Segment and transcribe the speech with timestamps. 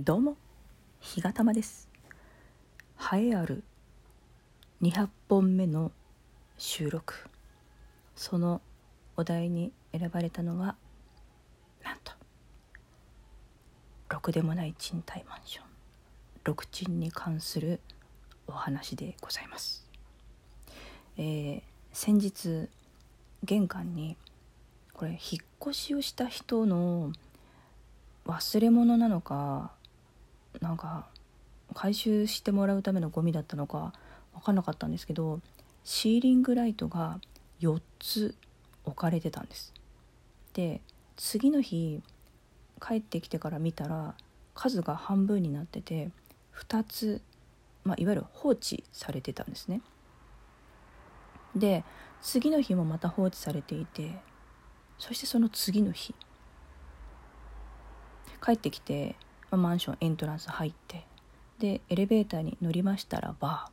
[0.00, 0.36] どうも、
[1.00, 1.88] ひがたまです。
[3.12, 3.64] 栄えある
[4.80, 5.90] 200本目の
[6.56, 7.14] 収録。
[8.14, 8.60] その
[9.16, 10.76] お題に選ばれたのは、
[11.82, 12.12] なんと、
[14.08, 15.64] ろくでもない賃貸マンション、
[16.44, 17.80] 六賃に関する
[18.46, 19.84] お話でございます。
[21.16, 21.62] えー
[21.92, 22.68] 先日、
[23.42, 24.16] 玄関に、
[24.92, 27.12] これ、引っ越しをした人の
[28.26, 29.72] 忘れ物なのか
[30.60, 31.06] なんか
[31.74, 33.92] 回収してもらうためのゴミだったのか
[34.34, 35.40] 分かんなかったんですけど
[35.84, 37.20] シーリングライトが
[37.60, 38.34] 4つ
[38.84, 39.72] 置かれてたんです。
[40.54, 40.80] で
[41.16, 42.02] 次の日
[42.80, 44.14] 帰ってきてから見たら
[44.54, 46.10] 数が半分になってて
[46.54, 47.22] 2つ、
[47.84, 49.82] まあ、いわゆる放置されてたんですね。
[51.54, 51.84] で
[52.20, 54.18] 次の日もまた放置されていて
[54.98, 56.14] そしてその次の日
[58.44, 59.16] 帰ってきて、
[59.50, 61.04] まマンションエントランス入って
[61.58, 63.70] でエレベーターに乗りましたらば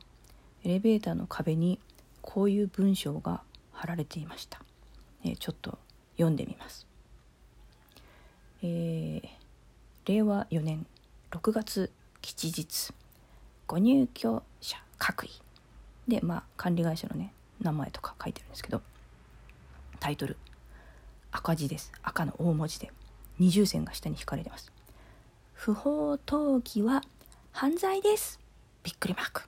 [0.64, 1.78] エレベーターの壁に
[2.20, 4.60] こういう文章が貼られていました、
[5.24, 5.78] えちょっと
[6.16, 6.86] 読んでみます、
[8.62, 9.46] えー
[10.06, 10.86] 令和4年
[11.32, 12.92] 6月吉日。
[13.66, 15.30] ご入居者各位。
[16.06, 18.82] でまあ管理会社のね名前とか書いてるんですけど
[19.98, 20.36] タイトル。
[21.32, 21.90] 赤字です。
[22.04, 22.92] 赤の大文字で。
[23.40, 24.70] 二重線が下に引かれてます。
[25.56, 27.02] 不法投棄は
[27.50, 28.38] 犯罪です。
[28.84, 29.42] びっくりマーク。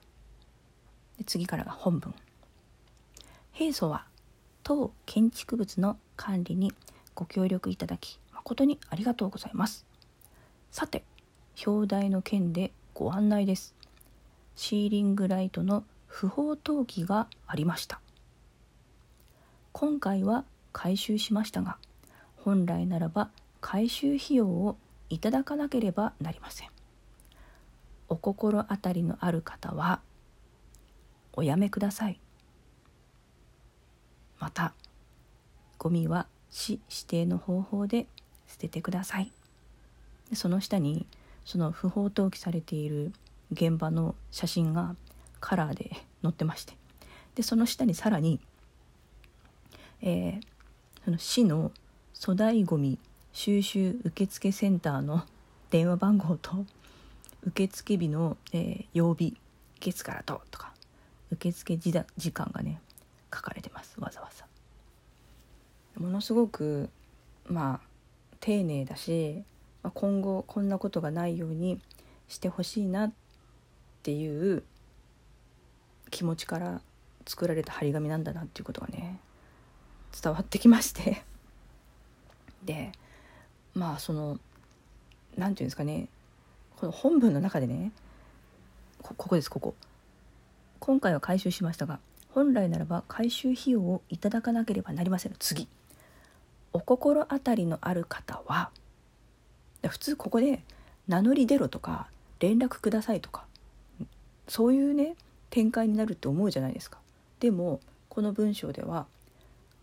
[1.17, 2.13] で次からが本文。
[3.53, 4.05] 平素は
[4.63, 6.73] 当建築物の管理に
[7.15, 9.85] ご協力いただき誠にありがとうございます。
[10.71, 11.03] さて
[11.65, 13.75] 表題の件でご案内です。
[14.55, 18.01] シーリングライトの不法投棄がありました。
[19.71, 21.77] 今回は回収しましたが
[22.35, 23.29] 本来ならば
[23.61, 24.75] 回収費用を
[25.09, 26.69] いただかなければなりません。
[28.07, 30.01] お心当たりのある方は
[31.33, 32.19] おやめください。
[34.39, 34.73] また
[35.77, 38.07] ゴミは市指定の方法で
[38.47, 39.31] 捨ててください。
[40.33, 41.05] その下に
[41.45, 43.13] その不法投棄されている
[43.51, 44.95] 現場の写真が
[45.39, 45.91] カラーで
[46.21, 46.73] 載ってまして。
[47.35, 48.39] でその下にさらに、
[50.01, 50.41] えー
[51.05, 51.71] その市の
[52.19, 52.99] 粗大ごみ
[53.33, 55.25] 収集受付センターの
[55.69, 56.65] 電話番号と
[57.43, 59.37] 受付日の、えー曜日
[59.85, 60.73] いつからととか
[61.31, 62.81] 受付時だ時間がね
[63.33, 64.45] 書かれてますわざわざ。
[65.97, 66.89] ものすごく
[67.47, 67.87] まあ
[68.39, 69.43] 丁寧だし、
[69.83, 71.79] まあ、今後こんなことがないように
[72.27, 73.13] してほしいなっ
[74.03, 74.63] ていう
[76.09, 76.81] 気持ちから
[77.25, 79.19] 作られた張り紙なんだなっていうことがね
[80.21, 81.23] 伝わってきまして。
[82.63, 82.91] で
[83.75, 84.39] まあその
[85.37, 86.07] 何て言うんですかね。
[86.77, 87.91] この本文の中でね
[89.01, 89.75] ここですここ。
[90.79, 91.99] 今回は回収しましたが
[92.33, 95.35] 本来ならば回収費用をいただかなければなりません。
[95.39, 95.67] 次。
[96.71, 98.69] お心当たりのある方は
[99.87, 100.61] 普通ここで
[101.07, 102.07] 名乗り出ろとか
[102.39, 103.45] 連絡くださいとか
[104.47, 105.15] そういうね
[105.49, 106.99] 展開になるって思うじゃないですか。
[107.39, 109.07] でもこの文章では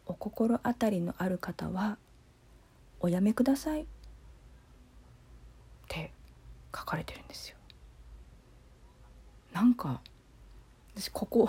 [0.06, 1.98] お心当たりのある方は
[3.06, 3.82] おやめください。
[3.82, 3.84] っ
[5.86, 6.10] て
[6.74, 7.56] 書かれてるんですよ。
[9.52, 10.00] なんか
[10.96, 11.48] 私ここ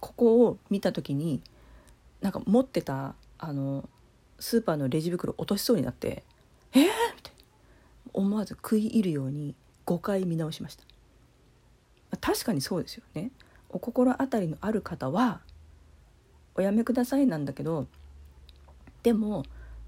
[0.00, 1.42] ここを見た時に
[2.20, 3.88] なんか持ってたあの
[4.40, 6.24] スーパーのレジ袋落としそうになって
[6.74, 6.90] 「えー!」っ
[7.22, 7.30] て
[8.12, 9.54] 思わず食い入るように
[9.86, 10.84] 5回見直しました。
[12.20, 13.30] 確かにそうですよね。
[13.68, 15.40] お心当たりのある方は
[16.56, 17.86] おやめくださいなんだけど
[19.04, 19.44] でも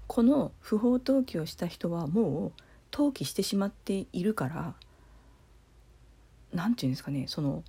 [0.09, 4.73] この不法投棄をした人はもう投棄してしまっているから
[6.51, 7.63] 何て言うんですかねその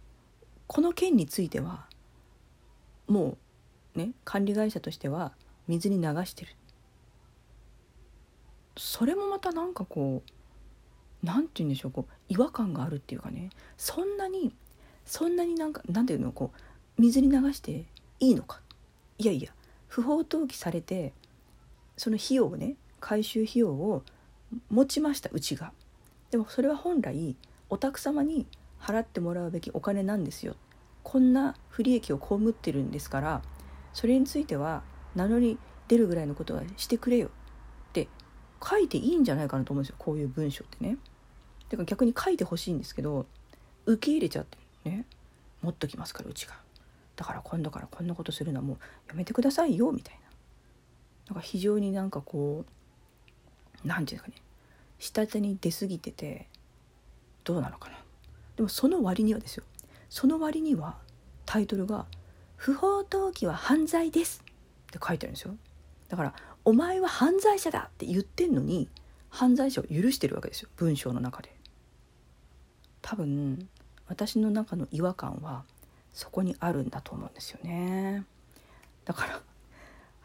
[0.66, 1.84] この件については
[3.08, 3.36] も
[3.94, 5.32] うね管理会社としては
[5.68, 6.56] 水に流してる。
[8.78, 14.54] それもまたなんかこう何て言うんでしょうこう違和感があるっていうかねそんなに
[15.04, 17.84] そんなになんかなんていうのこう水に流して
[18.18, 18.62] いいのか。
[19.18, 19.50] いやいや
[19.88, 21.12] 不法投棄されて
[22.00, 24.02] その費用をね回収費用を
[24.70, 25.70] 持ちましたうちが。
[26.30, 27.36] でもそれは本来
[27.68, 28.46] お宅様に
[28.80, 30.56] 払ってもらうべきお金なんですよ。
[31.02, 33.42] こんな不利益を被ってるんですから
[33.92, 34.82] それについては
[35.14, 35.58] 名乗り
[35.88, 37.26] 出るぐらいのことはしてくれよ。
[37.26, 37.30] っ
[37.92, 38.08] て
[38.66, 40.96] 書いていいんじゃないかなと思うんですよこういう文章ってね。
[41.68, 43.26] てか逆に書いてほしいんですけど
[43.84, 44.56] 受け入れちゃって
[44.88, 45.04] ね
[45.60, 46.54] 持っときますからうちが。
[47.16, 50.19] だから今度からこんなことするのはもうやめてくださいよみたいな。
[51.30, 54.50] なんか非常になんかこう何て言うんですかね。
[54.98, 56.48] 下手に出過ぎてて
[57.44, 57.96] どうなのかな。
[58.56, 59.64] でもその割にはですよ。
[60.08, 60.98] その割には
[61.46, 62.06] タイトルが
[62.56, 64.42] 「不法投棄は犯罪です」
[64.90, 65.54] って書いてあるんですよ。
[66.08, 66.34] だから
[66.64, 68.88] 「お前は犯罪者だ」って言ってんのに
[69.28, 70.68] 犯罪者を許してるわけですよ。
[70.76, 71.54] 文章の中で。
[73.02, 73.68] 多分
[74.08, 75.64] 私の中の違和感は
[76.12, 78.24] そこにあるんだと思うんですよね。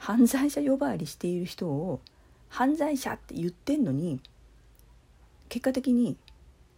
[0.06, 2.00] 犯罪者呼ばわりしている人を
[2.48, 4.20] 犯罪者って言ってんのに
[5.50, 6.16] 結果的に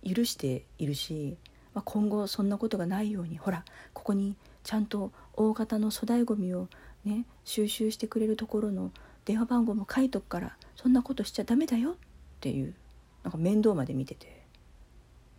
[0.02, 1.36] 許しているし、
[1.74, 6.70] まあ、今後そんなことがないようにほらここにちゃんと大型の粗大ごみを
[7.04, 8.92] ね収集してくれるところの
[9.26, 11.96] 電話番号も書いとくからそんなことしちゃダメだよっ
[12.40, 12.74] ていう
[13.24, 14.42] なんか面倒まで見てて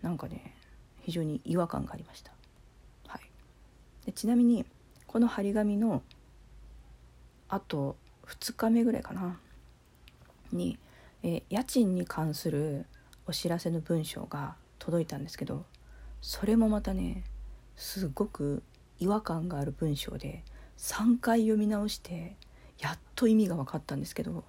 [0.02, 0.54] なんかね
[1.00, 2.32] 非常に違和感がありました。
[3.06, 3.22] はい、
[4.04, 4.66] でちなみに
[5.06, 6.02] この張り紙の
[7.48, 7.96] あと
[8.26, 9.38] 2日目ぐらいかな。
[10.52, 10.78] に、
[11.22, 12.86] え家賃に関する
[13.26, 15.66] お知らせの文章が届いたんですけど
[16.22, 17.24] それもまたね
[17.76, 18.62] すごく
[18.98, 20.42] 違和感がある文章で
[20.78, 22.36] 3回読み直して
[22.78, 24.44] やっと意味が分かったんですけど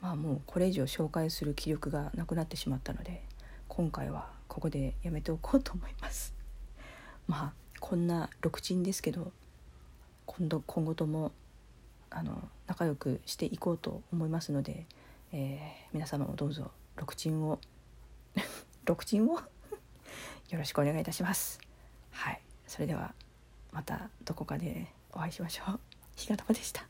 [0.00, 3.22] まあもうこれ以上紹介する気力がなくなってしまったので
[3.68, 6.34] 今回はここでやめておこうと思います。
[7.26, 9.32] まあこんな六鎮ですけど
[10.26, 11.32] 今度今後とも
[12.16, 14.86] あの仲良くしていこうと思いますので、
[15.32, 17.58] えー、皆様もどうぞ六鎮を
[18.84, 19.40] 六鎮を？
[20.50, 21.60] よろしくお願いいたします。
[22.10, 22.40] はい。
[22.66, 23.14] それでは
[23.72, 25.80] またどこかでお会いしましょう。
[26.16, 26.86] 日がたまでした。